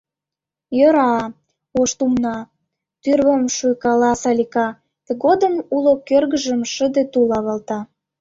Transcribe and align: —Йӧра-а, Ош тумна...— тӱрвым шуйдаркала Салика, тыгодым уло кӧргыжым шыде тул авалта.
—Йӧра-а, 0.77 1.23
Ош 1.79 1.91
тумна...— 1.97 2.37
тӱрвым 3.01 3.43
шуйдаркала 3.55 4.11
Салика, 4.21 4.67
тыгодым 5.05 5.55
уло 5.75 5.93
кӧргыжым 6.07 6.61
шыде 6.73 7.03
тул 7.11 7.29
авалта. 7.37 7.79